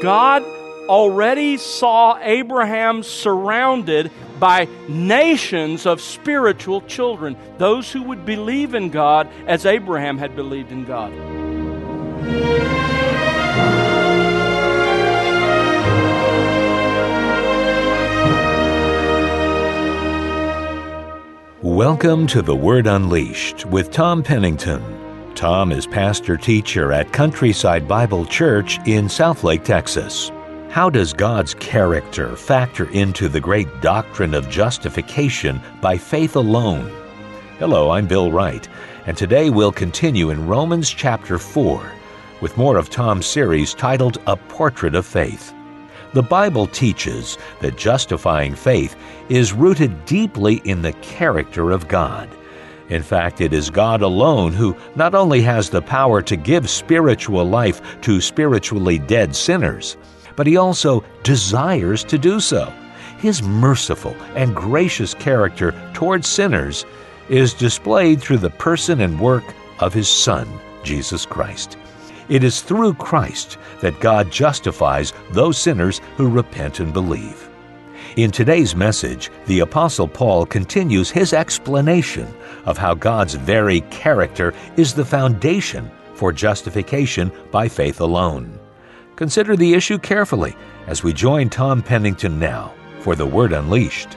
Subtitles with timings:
[0.00, 0.44] God
[0.88, 9.28] already saw Abraham surrounded by nations of spiritual children, those who would believe in God
[9.46, 11.12] as Abraham had believed in God.
[21.60, 24.97] Welcome to The Word Unleashed with Tom Pennington.
[25.38, 30.32] Tom is pastor teacher at Countryside Bible Church in Southlake, Texas.
[30.68, 36.90] How does God's character factor into the great doctrine of justification by faith alone?
[37.60, 38.68] Hello, I'm Bill Wright,
[39.06, 41.88] and today we'll continue in Romans chapter 4
[42.40, 45.54] with more of Tom's series titled A Portrait of Faith.
[46.14, 48.96] The Bible teaches that justifying faith
[49.28, 52.28] is rooted deeply in the character of God.
[52.88, 57.44] In fact, it is God alone who not only has the power to give spiritual
[57.44, 59.96] life to spiritually dead sinners,
[60.36, 62.72] but he also desires to do so.
[63.18, 66.86] His merciful and gracious character towards sinners
[67.28, 69.44] is displayed through the person and work
[69.80, 70.48] of his Son,
[70.82, 71.76] Jesus Christ.
[72.28, 77.47] It is through Christ that God justifies those sinners who repent and believe.
[78.16, 82.26] In today's message, the Apostle Paul continues his explanation
[82.64, 88.58] of how God's very character is the foundation for justification by faith alone.
[89.16, 90.56] Consider the issue carefully
[90.86, 94.16] as we join Tom Pennington now for the Word Unleashed.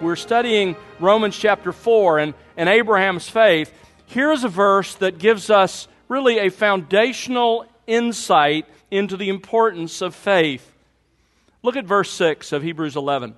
[0.00, 3.72] We're studying Romans chapter 4 and, and Abraham's faith.
[4.06, 10.75] Here's a verse that gives us really a foundational insight into the importance of faith.
[11.66, 13.34] Look at verse 6 of Hebrews 11.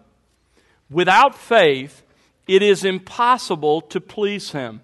[0.91, 2.03] Without faith,
[2.47, 4.83] it is impossible to please him.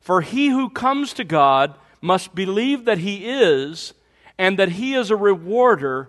[0.00, 3.94] For he who comes to God must believe that he is,
[4.36, 6.08] and that he is a rewarder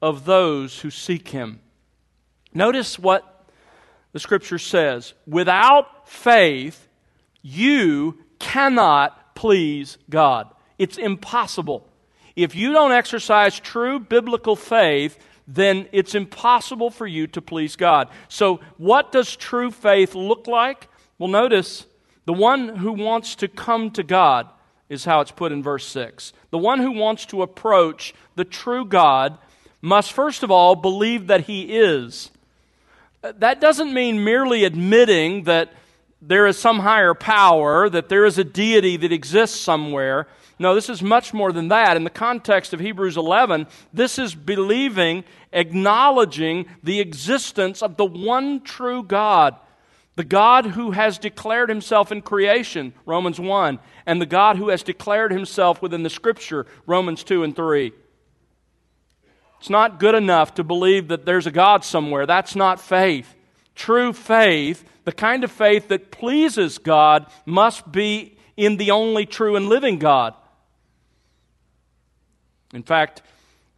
[0.00, 1.58] of those who seek him.
[2.54, 3.50] Notice what
[4.12, 6.86] the scripture says without faith,
[7.42, 10.48] you cannot please God.
[10.78, 11.88] It's impossible.
[12.36, 18.10] If you don't exercise true biblical faith, then it's impossible for you to please God.
[18.28, 20.88] So, what does true faith look like?
[21.18, 21.86] Well, notice
[22.26, 24.48] the one who wants to come to God
[24.90, 26.34] is how it's put in verse 6.
[26.50, 29.38] The one who wants to approach the true God
[29.80, 32.30] must first of all believe that he is.
[33.22, 35.72] That doesn't mean merely admitting that
[36.20, 40.26] there is some higher power, that there is a deity that exists somewhere.
[40.58, 41.96] No, this is much more than that.
[41.96, 48.60] In the context of Hebrews 11, this is believing, acknowledging the existence of the one
[48.62, 49.56] true God.
[50.16, 54.82] The God who has declared himself in creation, Romans 1, and the God who has
[54.82, 57.92] declared himself within the Scripture, Romans 2 and 3.
[59.60, 62.26] It's not good enough to believe that there's a God somewhere.
[62.26, 63.36] That's not faith.
[63.76, 69.56] True faith the kind of faith that pleases God must be in the only true
[69.56, 70.34] and living God.
[72.72, 73.22] In fact,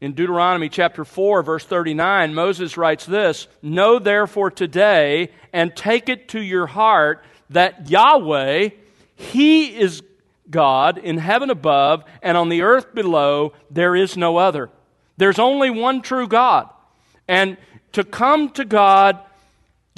[0.01, 6.29] in Deuteronomy chapter 4, verse 39, Moses writes this Know therefore today and take it
[6.29, 8.71] to your heart that Yahweh,
[9.15, 10.03] He is
[10.51, 14.71] God in heaven above and on the earth below, there is no other.
[15.17, 16.69] There's only one true God.
[17.29, 17.57] And
[17.93, 19.21] to come to God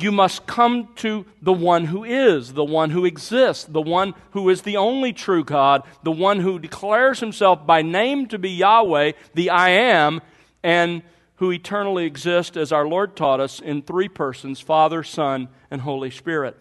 [0.03, 4.49] you must come to the one who is, the one who exists, the one who
[4.49, 9.13] is the only true God, the one who declares himself by name to be Yahweh,
[9.35, 10.21] the I am,
[10.63, 11.03] and
[11.37, 16.11] who eternally exists, as our Lord taught us, in three persons Father, Son, and Holy
[16.11, 16.57] Spirit.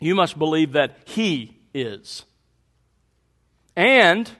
[0.00, 2.24] You must believe that He is.
[3.74, 4.30] And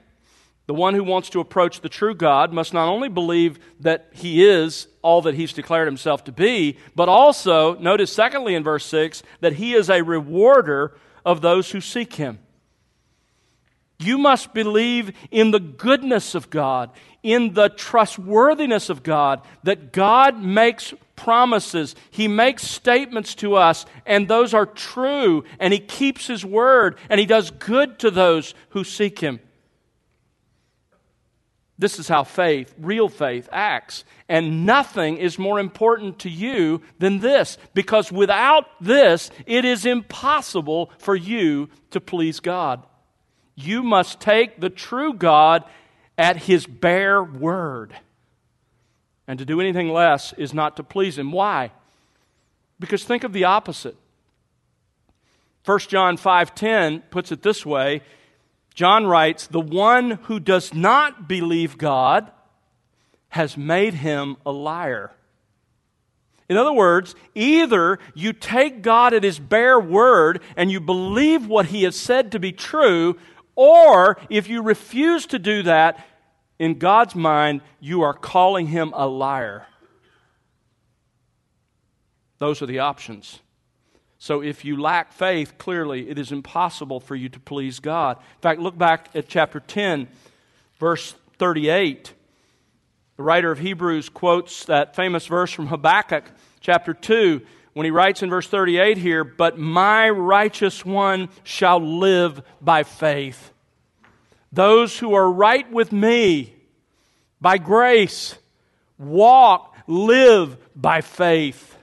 [0.67, 4.45] the one who wants to approach the true God must not only believe that he
[4.45, 9.23] is all that he's declared himself to be, but also, notice secondly in verse 6,
[9.39, 12.39] that he is a rewarder of those who seek him.
[13.99, 16.91] You must believe in the goodness of God,
[17.23, 24.27] in the trustworthiness of God, that God makes promises, He makes statements to us, and
[24.27, 28.83] those are true, and He keeps His word, and He does good to those who
[28.83, 29.39] seek Him.
[31.79, 34.03] This is how faith, real faith, acts.
[34.27, 40.91] And nothing is more important to you than this, because without this, it is impossible
[40.97, 42.83] for you to please God.
[43.55, 45.63] You must take the true God
[46.17, 47.95] at his bare word.
[49.27, 51.31] And to do anything less is not to please him.
[51.31, 51.71] Why?
[52.79, 53.97] Because think of the opposite.
[55.65, 58.01] 1 John 5:10 puts it this way,
[58.77, 62.31] John writes, The one who does not believe God
[63.29, 65.11] has made him a liar.
[66.47, 71.65] In other words, either you take God at his bare word and you believe what
[71.65, 73.17] he has said to be true,
[73.55, 76.05] or if you refuse to do that,
[76.59, 79.65] in God's mind, you are calling him a liar.
[82.37, 83.39] Those are the options.
[84.19, 88.17] So if you lack faith, clearly it is impossible for you to please God.
[88.17, 90.07] In fact, look back at chapter 10,
[90.79, 92.13] verse 38.
[93.17, 96.25] The writer of Hebrews quotes that famous verse from Habakkuk
[96.59, 97.41] chapter 2
[97.73, 103.51] when he writes in verse 38 here, But my righteous one shall live by faith.
[104.51, 106.55] Those who are right with me
[107.39, 108.35] by grace
[108.97, 111.76] walk, live by faith.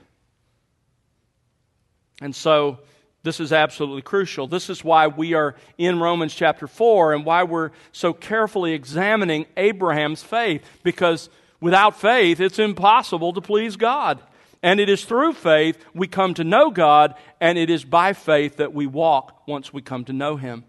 [2.21, 2.79] And so,
[3.25, 4.45] this is absolutely crucial.
[4.45, 9.47] This is why we are in Romans chapter 4 and why we're so carefully examining
[9.57, 10.63] Abraham's faith.
[10.83, 11.29] Because
[11.59, 14.21] without faith, it's impossible to please God.
[14.61, 18.57] And it is through faith we come to know God, and it is by faith
[18.57, 20.63] that we walk once we come to know Him.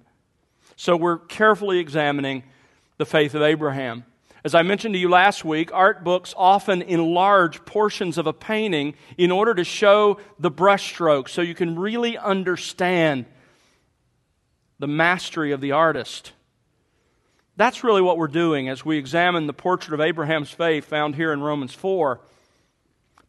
[0.76, 2.42] So we're carefully examining
[2.96, 4.04] the faith of Abraham.
[4.46, 8.94] As I mentioned to you last week, art books often enlarge portions of a painting
[9.18, 13.24] in order to show the brushstrokes so you can really understand
[14.78, 16.30] the mastery of the artist.
[17.56, 21.32] That's really what we're doing as we examine the portrait of Abraham's faith found here
[21.32, 22.20] in Romans 4.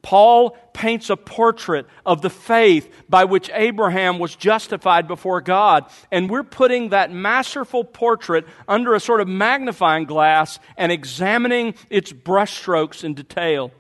[0.08, 5.84] Paul paints a portrait of the faith by which Abraham was justified before God.
[6.14, 12.14] And we're putting that masterful portrait under a sort of magnifying glass and examining its
[12.14, 13.74] brushstrokes in detail.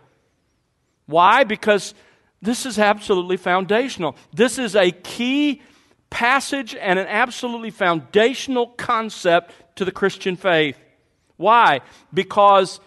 [1.05, 1.45] Why?
[1.45, 1.93] Because
[2.41, 4.17] this is absolutely foundational.
[4.33, 5.61] This is a key
[6.09, 10.77] passage and an absolutely foundational concept to the Christian faith.
[11.37, 11.79] Why?
[12.13, 12.81] Because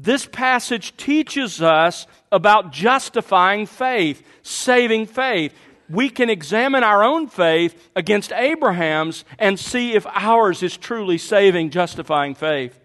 [0.00, 5.52] this passage teaches us about justifying faith, saving faith.
[5.90, 11.70] We can examine our own faith against Abraham's and see if ours is truly saving,
[11.70, 12.78] justifying faith.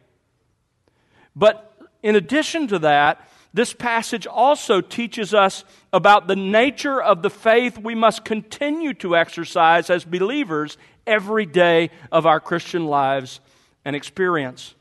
[1.36, 1.72] But
[2.02, 7.78] in addition to that, this passage also teaches us about the nature of the faith
[7.78, 13.40] we must continue to exercise as believers every day of our Christian lives
[13.86, 14.74] and experience.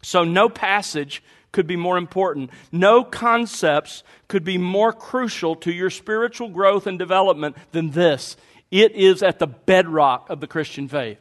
[0.00, 1.22] So, no passage
[1.52, 2.50] could be more important.
[2.72, 8.36] No concepts could be more crucial to your spiritual growth and development than this.
[8.70, 11.18] It is at the bedrock of the Christian faith.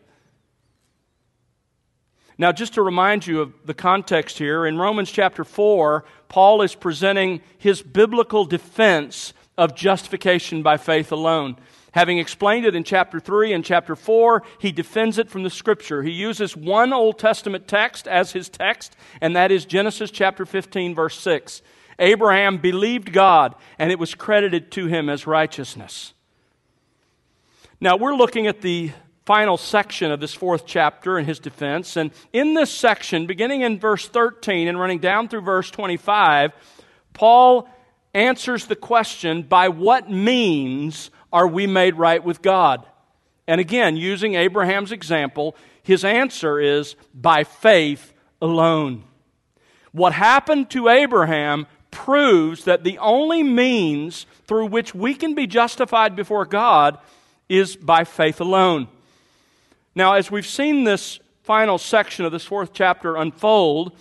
[2.37, 6.73] Now, just to remind you of the context here, in Romans chapter 4, Paul is
[6.73, 11.57] presenting his biblical defense of justification by faith alone.
[11.91, 16.03] Having explained it in chapter 3 and chapter 4, he defends it from the scripture.
[16.03, 20.95] He uses one Old Testament text as his text, and that is Genesis chapter 15,
[20.95, 21.61] verse 6.
[21.99, 26.13] Abraham believed God, and it was credited to him as righteousness.
[27.81, 28.91] Now, we're looking at the
[29.25, 31.97] final section of this fourth chapter in his defense.
[31.97, 36.53] And in this section, beginning in verse 13 and running down through verse 25,
[37.13, 37.69] Paul
[38.13, 42.85] answers the question by what means are we made right with God?
[43.47, 49.03] And again, using Abraham's example, his answer is by faith alone.
[49.91, 56.15] What happened to Abraham proves that the only means through which we can be justified
[56.15, 56.97] before God
[57.49, 58.87] is by faith alone.
[59.93, 63.91] Now, as we've seen this final section of this fourth chapter unfold,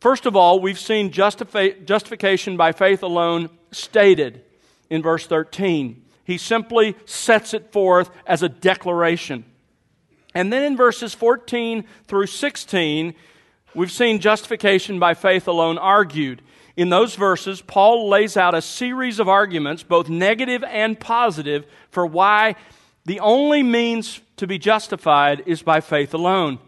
[0.00, 4.42] first of all, we've seen justifi- justification by faith alone stated
[4.88, 6.02] in verse 13.
[6.30, 9.44] He simply sets it forth as a declaration.
[10.32, 13.14] And then in verses 14 through 16,
[13.74, 16.40] we've seen justification by faith alone argued.
[16.76, 22.06] In those verses, Paul lays out a series of arguments, both negative and positive, for
[22.06, 22.54] why
[23.06, 26.60] the only means to be justified is by faith alone.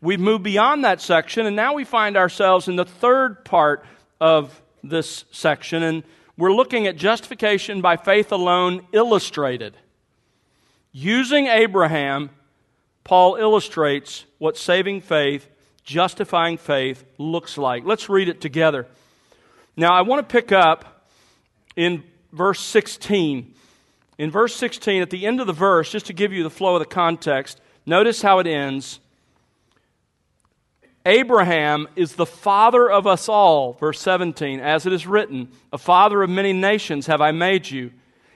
[0.00, 3.84] We've moved beyond that section, and now we find ourselves in the third part
[4.22, 5.82] of this section.
[5.82, 6.02] And
[6.40, 9.76] we're looking at justification by faith alone illustrated.
[10.90, 12.30] Using Abraham,
[13.04, 15.46] Paul illustrates what saving faith,
[15.84, 17.84] justifying faith, looks like.
[17.84, 18.86] Let's read it together.
[19.76, 21.06] Now, I want to pick up
[21.76, 23.54] in verse 16.
[24.16, 26.74] In verse 16, at the end of the verse, just to give you the flow
[26.74, 28.98] of the context, notice how it ends.
[31.06, 36.22] Abraham is the father of us all, verse 17, as it is written, A father
[36.22, 37.92] of many nations have I made you,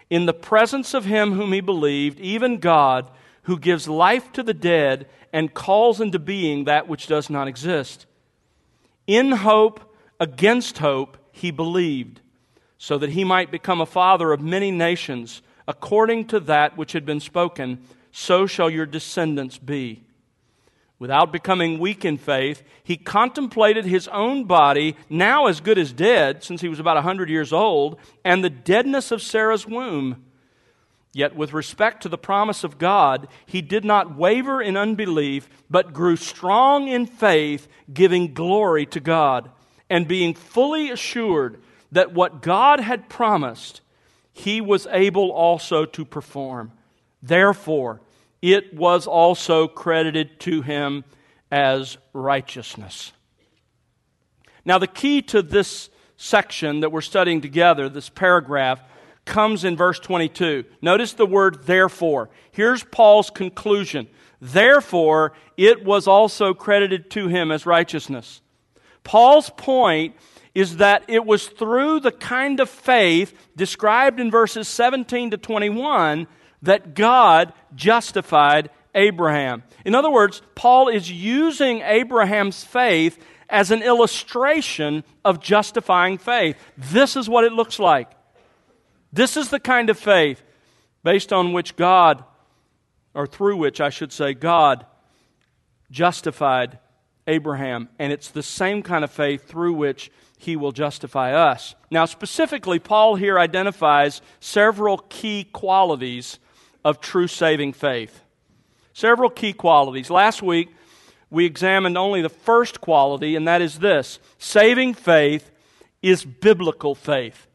[0.09, 3.11] in the presence of him whom he believed, even God,
[3.42, 8.06] who gives life to the dead and calls into being that which does not exist.
[9.06, 12.21] In hope, against hope, he believed,
[12.78, 17.04] so that he might become a father of many nations, according to that which had
[17.04, 20.04] been spoken, so shall your descendants be.
[21.04, 26.42] Without becoming weak in faith, he contemplated his own body, now as good as dead,
[26.42, 30.25] since he was about a 100 years old, and the deadness of Sarah's womb.
[31.12, 35.92] Yet, with respect to the promise of God, he did not waver in unbelief, but
[35.92, 39.50] grew strong in faith, giving glory to God,
[39.90, 41.61] and being fully assured
[41.92, 43.82] that what God had promised,
[44.32, 46.73] he was able also to perform.
[47.23, 48.00] Therefore,
[48.44, 51.02] it was also credited to him
[51.50, 53.14] as righteousness.
[54.66, 58.82] Now, the key to this section that we're studying together, this paragraph,
[59.24, 60.66] comes in verse 22.
[60.82, 62.28] Notice the word therefore.
[62.50, 64.08] Here's Paul's conclusion.
[64.42, 68.42] Therefore, it was also credited to him as righteousness.
[69.04, 70.16] Paul's point
[70.54, 76.26] is that it was through the kind of faith described in verses 17 to 21
[76.64, 79.62] that God justified Abraham.
[79.85, 83.18] In other words, Paul is using Abraham's faith
[83.49, 86.56] as an illustration of justifying faith.
[86.76, 88.11] This is what it looks like.
[89.12, 90.42] This is the kind of faith
[91.02, 92.25] based on which God,
[93.14, 94.87] or through which I should say, God
[95.90, 96.78] justified
[97.26, 97.88] Abraham.
[97.99, 101.75] And it's the same kind of faith through which he will justify us.
[101.90, 106.38] Now, specifically, Paul here identifies several key qualities
[106.84, 108.22] of true saving faith.
[108.92, 110.10] Several key qualities.
[110.10, 110.68] Last week,
[111.30, 115.50] we examined only the first quality, and that is this saving faith
[116.02, 117.46] is biblical faith.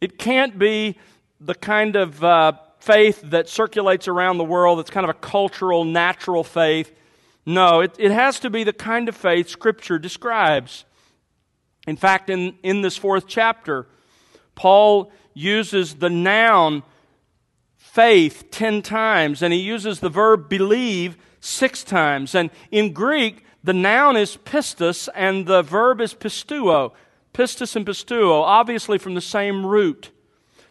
[0.00, 0.98] It can't be
[1.40, 5.84] the kind of uh, faith that circulates around the world that's kind of a cultural,
[5.84, 6.92] natural faith.
[7.46, 10.84] No, it, it has to be the kind of faith Scripture describes.
[11.86, 13.86] In fact, in, in this fourth chapter,
[14.54, 16.82] Paul uses the noun
[17.94, 22.34] faith 10 times, and he uses the verb believe six times.
[22.34, 26.90] And in Greek, the noun is pistis and the verb is pisteuo.
[27.32, 30.10] Pistis and pisteuo, obviously from the same root.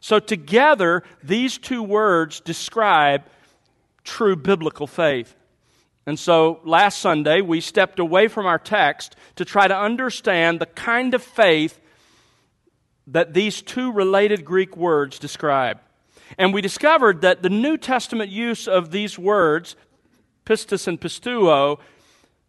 [0.02, 3.24] So together, these two words describe
[4.04, 5.34] true biblical faith.
[6.06, 10.66] And so last Sunday, we stepped away from our text to try to understand the
[10.66, 11.80] kind of faith
[13.08, 15.80] that these two related Greek words describe.
[16.38, 19.76] And we discovered that the New Testament use of these words,
[20.46, 21.80] pistis and pisteuo,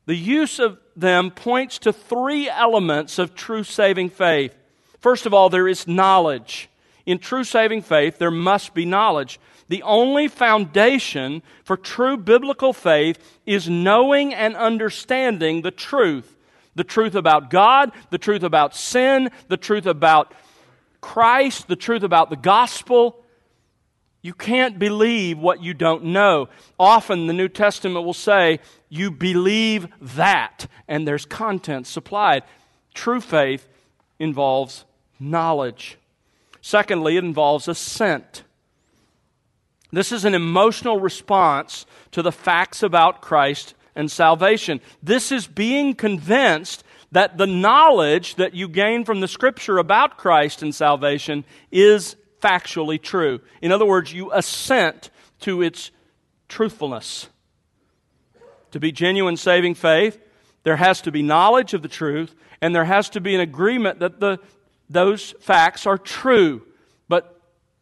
[0.07, 4.55] the use of them points to three elements of true saving faith.
[5.01, 6.69] First of all, there is knowledge.
[7.07, 9.39] In true saving faith, there must be knowledge.
[9.69, 16.35] The only foundation for true biblical faith is knowing and understanding the truth
[16.75, 20.33] the truth about God, the truth about sin, the truth about
[21.01, 23.24] Christ, the truth about the gospel.
[24.25, 26.49] You can't believe what you don't know.
[26.81, 32.43] Often the New Testament will say, You believe that, and there's content supplied.
[32.95, 33.69] True faith
[34.19, 34.87] involves
[35.21, 35.99] knowledge.
[36.63, 38.45] Secondly, it involves assent.
[39.93, 44.81] This is an emotional response to the facts about Christ and salvation.
[45.03, 50.63] This is being convinced that the knowledge that you gain from the Scripture about Christ
[50.63, 53.41] and salvation is factually true.
[53.63, 55.11] In other words, you assent
[55.41, 55.91] to its
[56.49, 57.29] truthfulness.
[58.73, 60.19] To be genuine saving faith,
[60.65, 64.01] there has to be knowledge of the truth, and there has to be an agreement
[64.01, 64.39] that the,
[64.91, 66.63] those facts are true.
[67.09, 67.41] But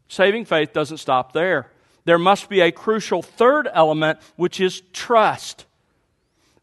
[0.09, 1.71] saving faith doesn't stop there.
[2.05, 5.65] There must be a crucial third element, which is trust.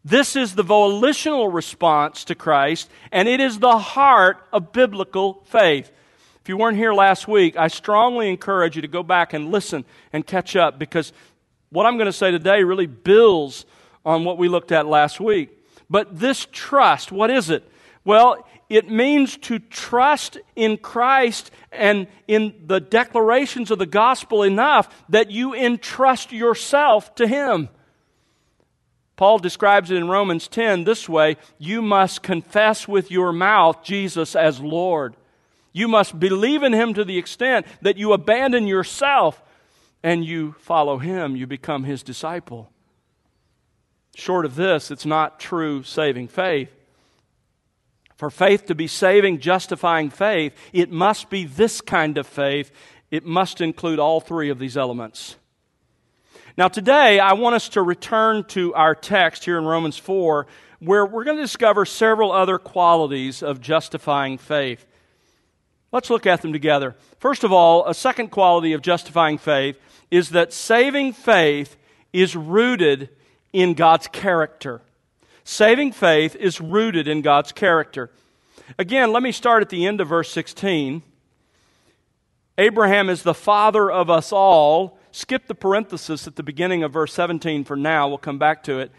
[0.04, 5.90] This is the volitional response to Christ, and it is the heart of biblical faith.
[6.50, 9.84] If you weren't here last week, I strongly encourage you to go back and listen
[10.12, 11.12] and catch up because
[11.68, 13.64] what I'm going to say today really builds
[14.04, 15.56] on what we looked at last week.
[15.88, 17.70] But this trust, what is it?
[18.04, 24.92] Well, it means to trust in Christ and in the declarations of the gospel enough
[25.08, 27.68] that you entrust yourself to Him.
[29.14, 34.34] Paul describes it in Romans 10 this way You must confess with your mouth Jesus
[34.34, 35.14] as Lord
[35.72, 39.42] you must believe in him to the extent that you abandon yourself
[40.02, 41.36] and you follow him.
[41.36, 42.70] You become his disciple.
[44.14, 46.70] Short of this, it's not true saving faith.
[48.16, 52.70] For faith to be saving, justifying faith, it must be this kind of faith.
[53.10, 55.36] It must include all three of these elements.
[56.58, 60.46] Now, today, I want us to return to our text here in Romans 4,
[60.80, 64.84] where we're going to discover several other qualities of justifying faith.
[65.92, 66.96] Let's look at them together.
[67.18, 69.78] First of all, a second quality of justifying faith
[70.10, 71.76] is that saving faith
[72.12, 73.08] is rooted
[73.52, 74.82] in God's character.
[75.44, 78.10] Saving faith is rooted in God's character.
[78.78, 81.02] Again, let me start at the end of verse 16.
[82.56, 84.98] Abraham is the father of us all.
[85.12, 88.06] Skip the parenthesis at the beginning of verse 17 for now.
[88.06, 88.92] We'll come back to it.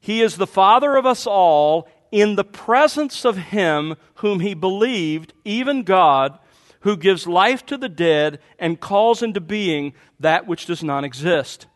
[0.00, 5.32] He is the father of us all in the presence of him whom he believed,
[5.44, 6.38] even God,
[6.82, 11.66] who gives life to the dead and calls into being that which does not exist.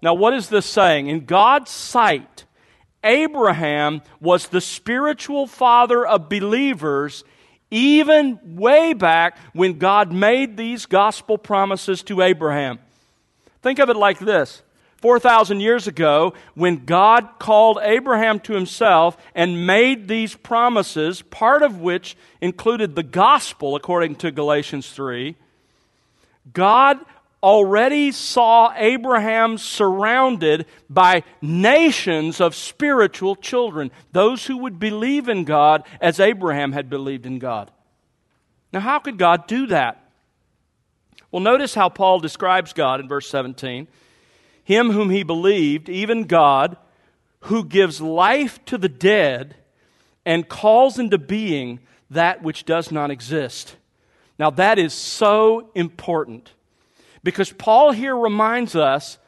[0.00, 1.08] Now, what is this saying?
[1.08, 2.44] In God's sight,
[3.02, 7.24] Abraham was the spiritual father of believers
[7.68, 12.78] even way back when God made these gospel promises to Abraham.
[13.62, 14.62] Think of it like this
[14.98, 21.80] 4,000 years ago, when God called Abraham to himself and made these promises, part of
[21.80, 25.36] which included the gospel, according to Galatians 3,
[26.52, 26.98] God
[27.42, 35.86] already saw Abraham surrounded by nations of spiritual children, those who would believe in God
[36.00, 37.70] as Abraham had believed in God.
[38.72, 40.02] Now, how could God do that?
[41.30, 43.86] Well, notice how Paul describes God in verse 17
[44.66, 46.76] Him whom he believed, even God,
[47.42, 49.54] who gives life to the dead
[50.24, 51.78] and calls into being
[52.10, 53.76] that which does not exist.
[54.40, 56.50] Now, that is so important
[57.22, 59.18] because Paul here reminds us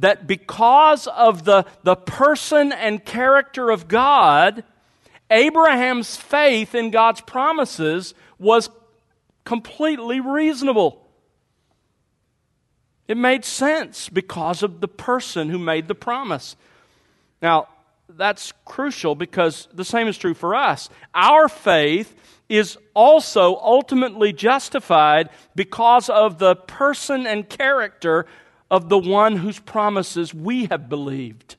[0.00, 4.64] that because of the, the person and character of God,
[5.30, 8.70] Abraham's faith in God's promises was
[9.44, 10.99] completely reasonable.
[13.10, 16.54] It made sense because of the person who made the promise.
[17.42, 17.66] Now,
[18.08, 20.88] that's crucial because the same is true for us.
[21.12, 22.14] Our faith
[22.48, 28.26] is also ultimately justified because of the person and character
[28.70, 31.56] of the one whose promises we have believed.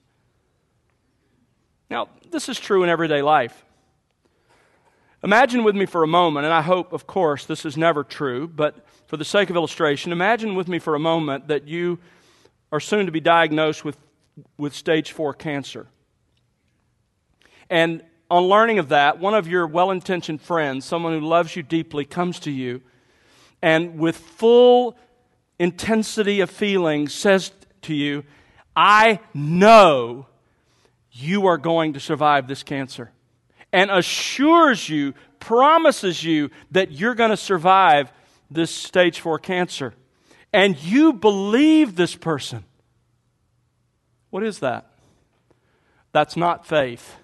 [1.90, 3.66] Now, this is true in everyday life.
[5.22, 8.48] Imagine with me for a moment, and I hope, of course, this is never true,
[8.48, 12.00] but for the sake of illustration, imagine with me for a moment that you
[12.72, 13.98] are soon to be diagnosed with,
[14.58, 15.88] with stage four cancer.
[17.70, 21.62] And on learning of that, one of your well intentioned friends, someone who loves you
[21.62, 22.82] deeply, comes to you
[23.62, 24.96] and with full
[25.60, 28.24] intensity of feeling says to you,
[28.78, 30.28] I know
[31.12, 33.12] you are going to survive this cancer.
[33.74, 38.10] And assures you, promises you that you're going to survive
[38.52, 39.94] this stage four cancer.
[40.54, 42.66] And you believe this person.
[44.30, 44.92] What is that?
[46.12, 47.16] That's not faith.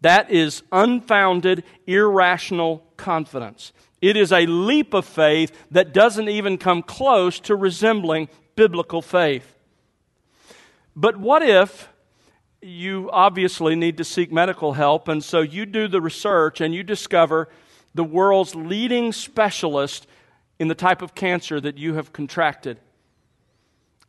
[0.00, 3.72] That is unfounded, irrational confidence.
[4.00, 9.56] It is a leap of faith that doesn't even come close to resembling biblical faith.
[10.94, 11.88] But what if
[12.60, 16.82] you obviously need to seek medical help, and so you do the research and you
[16.82, 17.48] discover
[17.94, 20.06] the world's leading specialist
[20.58, 22.78] in the type of cancer that you have contracted?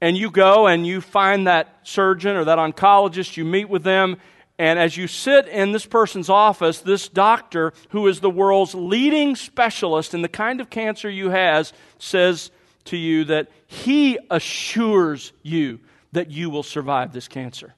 [0.01, 4.17] And you go and you find that surgeon or that oncologist, you meet with them,
[4.57, 9.35] and as you sit in this person's office, this doctor, who is the world's leading
[9.35, 12.51] specialist in the kind of cancer you has, says
[12.85, 15.79] to you that he assures you
[16.13, 17.75] that you will survive this cancer.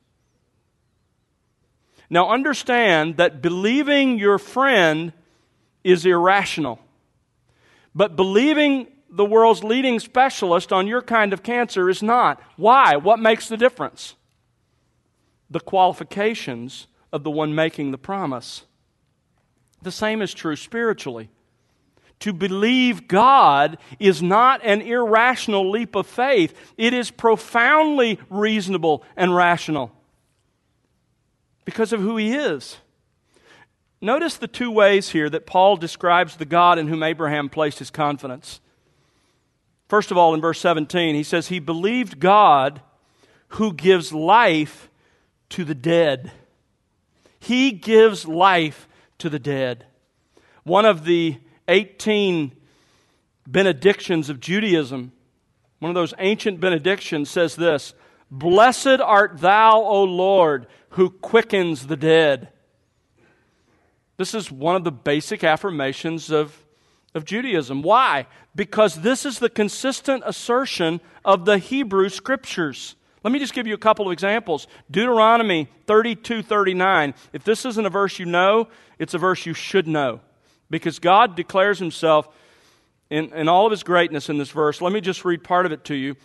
[2.10, 5.14] Now, understand that believing your friend
[5.84, 6.80] is irrational.
[7.96, 12.42] But believing the world's leading specialist on your kind of cancer is not.
[12.58, 12.96] Why?
[12.98, 14.16] What makes the difference?
[15.50, 18.64] the qualifications of the one making the promise.
[19.82, 21.30] The same is true spiritually.
[22.22, 29.36] To believe God is not an irrational leap of faith, it is profoundly reasonable and
[29.36, 29.92] rational
[31.64, 32.78] because of who He is.
[34.00, 37.90] Notice the two ways here that Paul describes the God in whom Abraham placed his
[37.90, 38.60] confidence.
[39.88, 42.82] First of all, in verse 17, he says, He believed God
[43.50, 44.90] who gives life
[45.50, 46.32] to the dead.
[47.40, 48.88] He gives life
[49.20, 49.86] to the dead.
[50.64, 52.52] One of the 18
[53.48, 55.14] benedictions of Judaism,
[55.80, 57.94] one of those ancient benedictions says this
[58.30, 62.50] Blessed art thou, O Lord, who quickens the dead.
[64.18, 66.66] This is one of the basic affirmations of,
[67.14, 67.84] of Judaism.
[67.84, 68.26] Why?
[68.56, 73.74] Because this is the consistent assertion of the Hebrew Scriptures Let me just give you
[73.74, 74.68] a couple of examples.
[74.90, 77.14] Deuteronomy 32 39.
[77.34, 80.22] If this isn't a verse you know, it's a verse you should know
[80.70, 82.28] because God declares himself
[83.10, 84.82] in, in all of his greatness in this verse.
[84.82, 86.16] Let me just read part of it to you.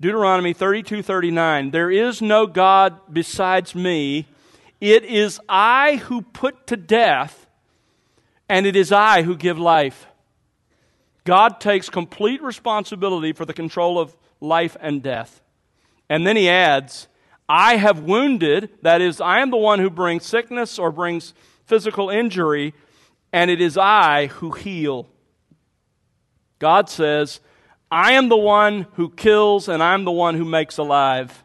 [0.00, 1.70] Deuteronomy 32 39.
[1.70, 4.26] There is no God besides me.
[4.80, 7.46] It is I who put to death,
[8.48, 10.06] and it is I who give life.
[11.24, 15.42] God takes complete responsibility for the control of life and death.
[16.08, 17.08] And then he adds,
[17.48, 21.34] I have wounded, that is, I am the one who brings sickness or brings
[21.64, 22.74] physical injury,
[23.32, 25.08] and it is I who heal.
[26.58, 27.40] God says,
[27.90, 31.44] I am the one who kills and I'm the one who makes alive.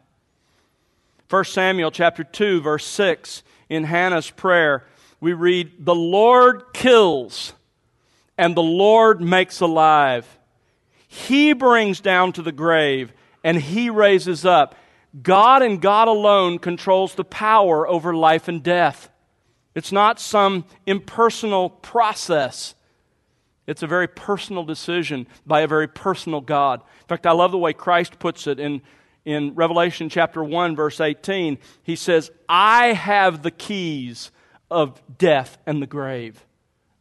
[1.32, 4.86] 1 Samuel chapter 2 verse 6 in Hannah's prayer
[5.22, 7.54] we read the Lord kills
[8.38, 10.28] and the Lord makes alive.
[11.08, 13.14] He brings down to the grave
[13.46, 14.76] and he raises up.
[15.24, 19.10] God and God alone controls the power over life and death.
[19.74, 22.76] It's not some impersonal process.
[23.68, 26.82] It's a very personal decision by a very personal God.
[26.82, 28.82] In fact, I love the way Christ puts it in,
[29.26, 31.58] in Revelation chapter 1, verse 18.
[31.84, 34.32] He says, I have the keys
[34.70, 36.46] of death and the grave.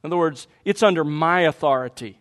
[0.03, 2.19] In other words, it's under my authority.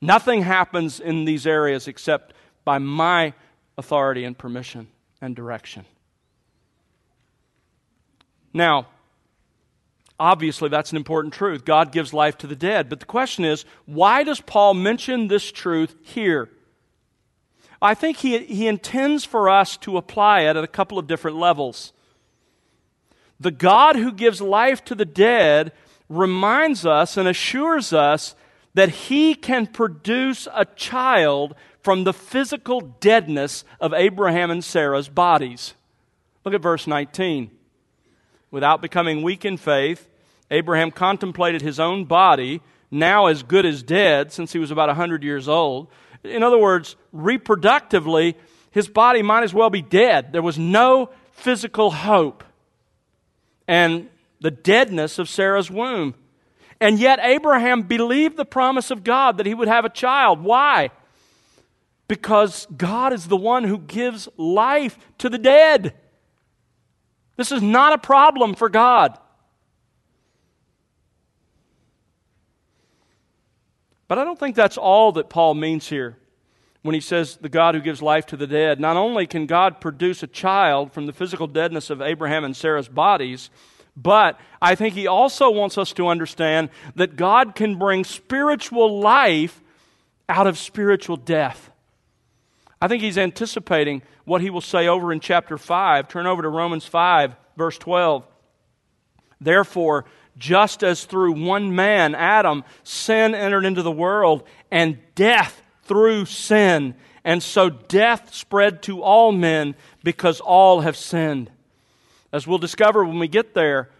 [0.00, 2.34] Nothing happens in these areas except
[2.64, 3.34] by my
[3.78, 4.88] authority and permission
[5.20, 5.84] and direction.
[8.52, 8.88] Now,
[10.18, 11.64] Obviously, that's an important truth.
[11.64, 12.88] God gives life to the dead.
[12.88, 16.50] But the question is, why does Paul mention this truth here?
[17.84, 21.36] I think he, he intends for us to apply it at a couple of different
[21.36, 21.92] levels.
[23.38, 25.72] The God who gives life to the dead
[26.08, 28.34] reminds us and assures us
[28.74, 35.74] that he can produce a child from the physical deadness of Abraham and Sarah's bodies.
[36.44, 37.50] Look at verse 19
[38.54, 40.08] without becoming weak in faith,
[40.48, 45.24] Abraham contemplated his own body, now as good as dead, since he was about 100
[45.24, 45.88] years old.
[46.24, 48.34] In other words, reproductively,
[48.70, 50.32] his body might as well be dead.
[50.32, 52.42] There was no physical hope.
[53.68, 54.08] And
[54.40, 56.14] the deadness of Sarah's womb.
[56.80, 60.40] And yet, Abraham believed the promise of God that he would have a child.
[60.40, 60.90] Why?
[62.08, 65.94] Because God is the one who gives life to the dead.
[67.36, 69.18] This is not a problem for God.
[74.08, 76.16] But I don't think that's all that Paul means here
[76.82, 78.78] when he says the God who gives life to the dead.
[78.78, 82.88] Not only can God produce a child from the physical deadness of Abraham and Sarah's
[82.88, 83.48] bodies,
[83.96, 89.62] but I think he also wants us to understand that God can bring spiritual life
[90.28, 91.70] out of spiritual death.
[92.82, 96.08] I think he's anticipating what he will say over in chapter 5.
[96.08, 98.26] Turn over to Romans 5, verse 12.
[99.40, 100.04] Therefore,
[100.36, 106.94] just as through one man, Adam, sin entered into the world, and death through sin.
[107.24, 111.50] And so death spread to all men because all have sinned.
[112.32, 113.90] As we'll discover when we get there,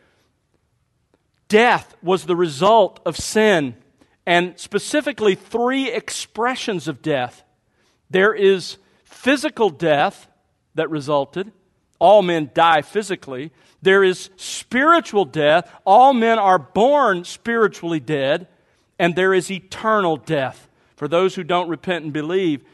[1.48, 3.76] death was the result of sin,
[4.26, 7.44] and specifically three expressions of death.
[8.10, 10.28] There is physical death
[10.74, 11.52] that resulted.
[11.98, 13.52] All men die physically.
[13.84, 15.70] There is spiritual death.
[15.84, 18.48] All men are born spiritually dead.
[18.98, 20.68] And there is eternal death.
[20.96, 22.64] For those who don't repent and believe,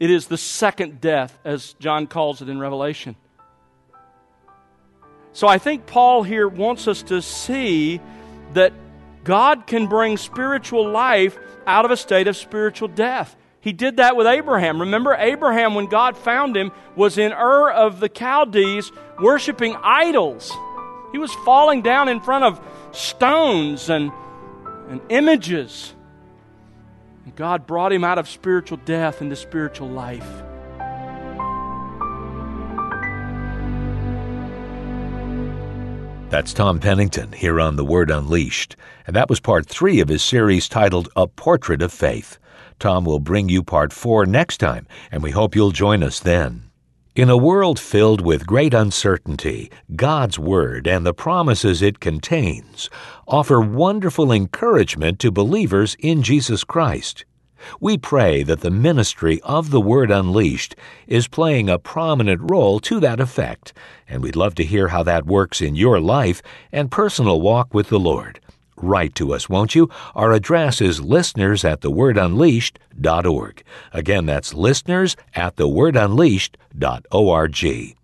[0.00, 3.14] it is the second death, as John calls it in Revelation.
[5.32, 8.00] So I think Paul here wants us to see
[8.54, 8.72] that
[9.22, 13.36] God can bring spiritual life out of a state of spiritual death.
[13.60, 14.80] He did that with Abraham.
[14.80, 20.52] Remember, Abraham, when God found him, was in Ur of the Chaldees worshiping idols.
[21.12, 22.60] He was falling down in front of
[22.92, 24.12] stones and,
[24.88, 25.94] and images.
[27.24, 30.42] And God brought him out of spiritual death into spiritual life.
[36.28, 38.74] That's Tom Pennington here on The Word Unleashed,
[39.06, 42.38] and that was part three of his series titled A Portrait of Faith.
[42.80, 46.64] Tom will bring you part four next time, and we hope you'll join us then.
[47.14, 52.90] In a world filled with great uncertainty, God's Word and the promises it contains
[53.28, 57.24] offer wonderful encouragement to believers in Jesus Christ.
[57.80, 60.74] We pray that the ministry of the Word Unleashed
[61.06, 63.72] is playing a prominent role to that effect,
[64.08, 66.42] and we'd love to hear how that works in your life
[66.72, 68.40] and personal walk with the Lord.
[68.76, 69.88] write to us, won't you?
[70.14, 73.62] Our address is listeners at thewordunleashed.org.
[73.92, 77.96] Again, that's listeners at thewordunleashed.org.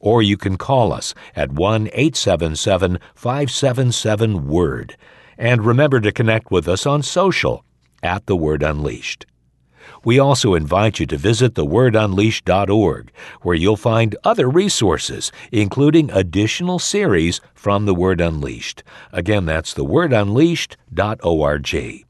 [0.00, 4.96] Or you can call us at 1 877 577 Word.
[5.36, 7.64] And remember to connect with us on social
[8.02, 9.26] at The Word Unleashed.
[10.04, 13.10] We also invite you to visit thewordunleashed.org,
[13.42, 18.84] where you'll find other resources, including additional series from The Word Unleashed.
[19.12, 22.04] Again, that's thewordunleashed.org.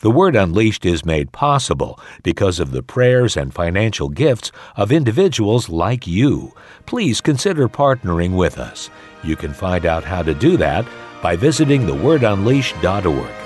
[0.00, 5.70] The Word Unleashed is made possible because of the prayers and financial gifts of individuals
[5.70, 6.52] like you.
[6.84, 8.90] Please consider partnering with us.
[9.24, 10.86] You can find out how to do that
[11.22, 13.45] by visiting thewordunleashed.org.